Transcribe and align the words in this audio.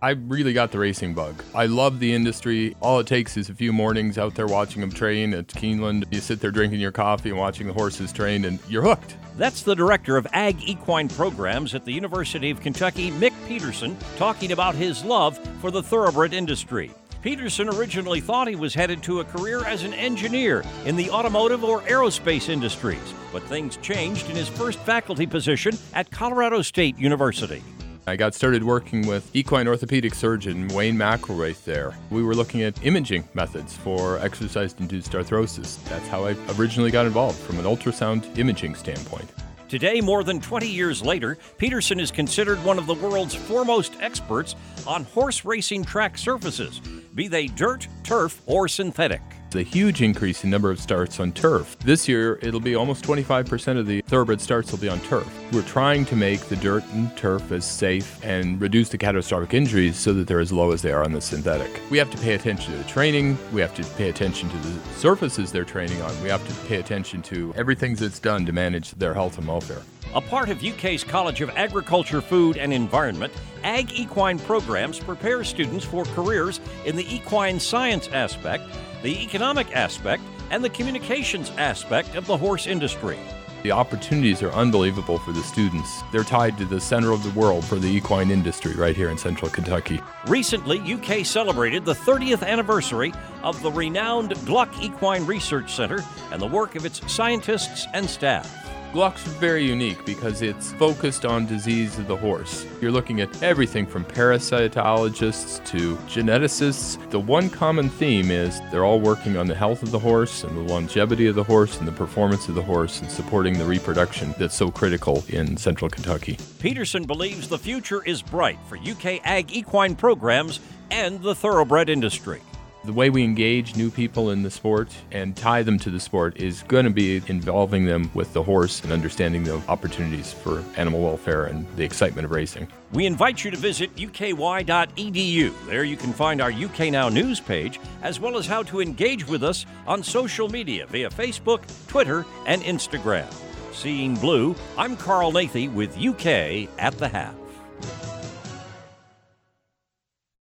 I 0.00 0.10
really 0.10 0.52
got 0.52 0.70
the 0.70 0.78
racing 0.78 1.14
bug. 1.14 1.42
I 1.56 1.66
love 1.66 1.98
the 1.98 2.14
industry. 2.14 2.76
All 2.80 3.00
it 3.00 3.08
takes 3.08 3.36
is 3.36 3.50
a 3.50 3.54
few 3.54 3.72
mornings 3.72 4.16
out 4.16 4.36
there 4.36 4.46
watching 4.46 4.80
them 4.80 4.92
train 4.92 5.34
at 5.34 5.48
Keeneland. 5.48 6.04
You 6.12 6.20
sit 6.20 6.38
there 6.38 6.52
drinking 6.52 6.78
your 6.78 6.92
coffee 6.92 7.30
and 7.30 7.38
watching 7.38 7.66
the 7.66 7.72
horses 7.72 8.12
train, 8.12 8.44
and 8.44 8.60
you're 8.68 8.82
hooked. 8.82 9.16
That's 9.36 9.62
the 9.62 9.74
director 9.74 10.16
of 10.16 10.28
Ag 10.32 10.62
Equine 10.62 11.08
Programs 11.08 11.74
at 11.74 11.84
the 11.84 11.92
University 11.92 12.50
of 12.50 12.60
Kentucky, 12.60 13.10
Mick 13.10 13.32
Peterson, 13.48 13.96
talking 14.16 14.52
about 14.52 14.76
his 14.76 15.04
love 15.04 15.36
for 15.60 15.72
the 15.72 15.82
thoroughbred 15.82 16.32
industry. 16.32 16.92
Peterson 17.20 17.68
originally 17.68 18.20
thought 18.20 18.46
he 18.46 18.54
was 18.54 18.74
headed 18.74 19.02
to 19.02 19.18
a 19.18 19.24
career 19.24 19.64
as 19.64 19.82
an 19.82 19.94
engineer 19.94 20.62
in 20.84 20.94
the 20.94 21.10
automotive 21.10 21.64
or 21.64 21.80
aerospace 21.82 22.48
industries, 22.48 23.14
but 23.32 23.42
things 23.44 23.76
changed 23.78 24.30
in 24.30 24.36
his 24.36 24.48
first 24.48 24.78
faculty 24.80 25.26
position 25.26 25.76
at 25.94 26.08
Colorado 26.12 26.62
State 26.62 26.96
University. 26.98 27.64
I 28.08 28.16
got 28.16 28.34
started 28.34 28.64
working 28.64 29.06
with 29.06 29.30
equine 29.36 29.68
orthopedic 29.68 30.14
surgeon 30.14 30.66
Wayne 30.68 30.96
McIlwraith 30.96 31.64
there. 31.64 31.94
We 32.10 32.22
were 32.22 32.34
looking 32.34 32.62
at 32.62 32.82
imaging 32.84 33.28
methods 33.34 33.76
for 33.76 34.18
exercise 34.18 34.74
induced 34.78 35.12
arthrosis. 35.12 35.82
That's 35.84 36.08
how 36.08 36.24
I 36.24 36.34
originally 36.58 36.90
got 36.90 37.04
involved 37.04 37.38
from 37.38 37.58
an 37.58 37.66
ultrasound 37.66 38.38
imaging 38.38 38.76
standpoint. 38.76 39.28
Today, 39.68 40.00
more 40.00 40.24
than 40.24 40.40
20 40.40 40.66
years 40.66 41.02
later, 41.02 41.36
Peterson 41.58 42.00
is 42.00 42.10
considered 42.10 42.64
one 42.64 42.78
of 42.78 42.86
the 42.86 42.94
world's 42.94 43.34
foremost 43.34 43.92
experts 44.00 44.56
on 44.86 45.04
horse 45.04 45.44
racing 45.44 45.84
track 45.84 46.16
surfaces, 46.16 46.80
be 47.14 47.28
they 47.28 47.48
dirt, 47.48 47.86
turf, 48.04 48.40
or 48.46 48.68
synthetic 48.68 49.20
a 49.54 49.62
huge 49.62 50.02
increase 50.02 50.44
in 50.44 50.50
number 50.50 50.70
of 50.70 50.80
starts 50.80 51.20
on 51.20 51.32
turf. 51.32 51.78
This 51.80 52.08
year, 52.08 52.38
it'll 52.42 52.60
be 52.60 52.74
almost 52.74 53.04
25% 53.04 53.78
of 53.78 53.86
the 53.86 54.02
thoroughbred 54.02 54.40
starts 54.40 54.70
will 54.70 54.78
be 54.78 54.88
on 54.88 55.00
turf. 55.00 55.28
We're 55.52 55.62
trying 55.62 56.04
to 56.06 56.16
make 56.16 56.40
the 56.40 56.56
dirt 56.56 56.84
and 56.92 57.14
turf 57.16 57.50
as 57.52 57.64
safe 57.64 58.22
and 58.24 58.60
reduce 58.60 58.88
the 58.88 58.98
catastrophic 58.98 59.54
injuries 59.54 59.96
so 59.96 60.12
that 60.14 60.26
they're 60.26 60.40
as 60.40 60.52
low 60.52 60.72
as 60.72 60.82
they 60.82 60.92
are 60.92 61.04
on 61.04 61.12
the 61.12 61.20
synthetic. 61.20 61.80
We 61.90 61.98
have 61.98 62.10
to 62.10 62.18
pay 62.18 62.34
attention 62.34 62.72
to 62.72 62.78
the 62.78 62.84
training, 62.84 63.38
we 63.52 63.60
have 63.60 63.74
to 63.74 63.84
pay 63.96 64.08
attention 64.08 64.48
to 64.50 64.56
the 64.56 64.94
surfaces 64.94 65.52
they're 65.52 65.64
training 65.64 66.00
on, 66.02 66.22
we 66.22 66.28
have 66.28 66.46
to 66.46 66.66
pay 66.66 66.76
attention 66.76 67.22
to 67.22 67.52
everything 67.56 67.94
that's 67.94 68.18
done 68.18 68.44
to 68.46 68.52
manage 68.52 68.92
their 68.92 69.14
health 69.14 69.38
and 69.38 69.46
welfare. 69.46 69.82
A 70.14 70.20
part 70.22 70.48
of 70.48 70.64
UK's 70.64 71.04
College 71.04 71.42
of 71.42 71.50
Agriculture, 71.50 72.22
Food 72.22 72.56
and 72.56 72.72
Environment, 72.72 73.30
Ag 73.62 73.92
Equine 73.92 74.38
programs 74.38 74.98
prepare 74.98 75.44
students 75.44 75.84
for 75.84 76.04
careers 76.06 76.60
in 76.86 76.96
the 76.96 77.14
equine 77.14 77.60
science 77.60 78.08
aspect 78.08 78.64
the 79.02 79.22
economic 79.22 79.74
aspect, 79.74 80.22
and 80.50 80.64
the 80.64 80.70
communications 80.70 81.50
aspect 81.58 82.14
of 82.14 82.26
the 82.26 82.36
horse 82.36 82.66
industry. 82.66 83.18
The 83.62 83.72
opportunities 83.72 84.42
are 84.42 84.52
unbelievable 84.52 85.18
for 85.18 85.32
the 85.32 85.42
students. 85.42 86.02
They're 86.12 86.22
tied 86.22 86.56
to 86.58 86.64
the 86.64 86.80
center 86.80 87.10
of 87.10 87.24
the 87.24 87.38
world 87.38 87.64
for 87.64 87.76
the 87.76 87.88
equine 87.88 88.30
industry 88.30 88.74
right 88.74 88.94
here 88.94 89.10
in 89.10 89.18
central 89.18 89.50
Kentucky. 89.50 90.00
Recently, 90.28 90.78
UK 90.78 91.26
celebrated 91.26 91.84
the 91.84 91.94
30th 91.94 92.46
anniversary 92.46 93.12
of 93.42 93.60
the 93.62 93.72
renowned 93.72 94.34
Gluck 94.46 94.80
Equine 94.80 95.26
Research 95.26 95.74
Center 95.74 96.04
and 96.30 96.40
the 96.40 96.46
work 96.46 96.76
of 96.76 96.86
its 96.86 97.00
scientists 97.12 97.86
and 97.94 98.08
staff. 98.08 98.67
Gluck's 98.92 99.22
very 99.22 99.66
unique 99.66 100.02
because 100.06 100.40
it's 100.40 100.72
focused 100.72 101.26
on 101.26 101.44
disease 101.44 101.98
of 101.98 102.08
the 102.08 102.16
horse. 102.16 102.66
You're 102.80 102.90
looking 102.90 103.20
at 103.20 103.42
everything 103.42 103.86
from 103.86 104.02
parasitologists 104.02 105.62
to 105.66 105.96
geneticists. 106.08 106.98
The 107.10 107.20
one 107.20 107.50
common 107.50 107.90
theme 107.90 108.30
is 108.30 108.60
they're 108.70 108.86
all 108.86 108.98
working 108.98 109.36
on 109.36 109.46
the 109.46 109.54
health 109.54 109.82
of 109.82 109.90
the 109.90 109.98
horse 109.98 110.42
and 110.42 110.56
the 110.56 110.72
longevity 110.72 111.26
of 111.26 111.34
the 111.34 111.44
horse 111.44 111.78
and 111.78 111.86
the 111.86 111.92
performance 111.92 112.48
of 112.48 112.54
the 112.54 112.62
horse 112.62 113.02
and 113.02 113.10
supporting 113.10 113.58
the 113.58 113.64
reproduction 113.64 114.34
that's 114.38 114.56
so 114.56 114.70
critical 114.70 115.22
in 115.28 115.58
central 115.58 115.90
Kentucky. 115.90 116.38
Peterson 116.58 117.04
believes 117.04 117.46
the 117.46 117.58
future 117.58 118.02
is 118.04 118.22
bright 118.22 118.58
for 118.68 118.78
UK 118.78 119.20
ag 119.24 119.52
equine 119.52 119.94
programs 119.96 120.60
and 120.90 121.20
the 121.20 121.34
thoroughbred 121.34 121.90
industry. 121.90 122.40
The 122.84 122.92
way 122.92 123.10
we 123.10 123.24
engage 123.24 123.74
new 123.74 123.90
people 123.90 124.30
in 124.30 124.44
the 124.44 124.50
sport 124.50 124.88
and 125.10 125.36
tie 125.36 125.64
them 125.64 125.80
to 125.80 125.90
the 125.90 125.98
sport 125.98 126.36
is 126.36 126.62
going 126.62 126.84
to 126.84 126.90
be 126.90 127.20
involving 127.26 127.86
them 127.86 128.08
with 128.14 128.32
the 128.32 128.42
horse 128.42 128.82
and 128.84 128.92
understanding 128.92 129.42
the 129.42 129.60
opportunities 129.68 130.32
for 130.32 130.62
animal 130.76 131.02
welfare 131.02 131.46
and 131.46 131.66
the 131.76 131.82
excitement 131.82 132.24
of 132.24 132.30
racing. 132.30 132.68
We 132.92 133.04
invite 133.04 133.44
you 133.44 133.50
to 133.50 133.56
visit 133.56 133.94
uky.edu. 133.96 135.66
There 135.66 135.84
you 135.84 135.96
can 135.96 136.12
find 136.12 136.40
our 136.40 136.52
UK 136.52 136.92
Now 136.92 137.08
news 137.08 137.40
page, 137.40 137.80
as 138.02 138.20
well 138.20 138.38
as 138.38 138.46
how 138.46 138.62
to 138.64 138.80
engage 138.80 139.26
with 139.26 139.42
us 139.42 139.66
on 139.86 140.02
social 140.04 140.48
media 140.48 140.86
via 140.86 141.10
Facebook, 141.10 141.62
Twitter, 141.88 142.24
and 142.46 142.62
Instagram. 142.62 143.26
Seeing 143.72 144.14
Blue, 144.14 144.54
I'm 144.76 144.96
Carl 144.96 145.32
Nathe 145.32 145.72
with 145.72 145.98
UK 145.98 146.68
at 146.78 146.96
the 146.96 147.08
Half. 147.08 147.34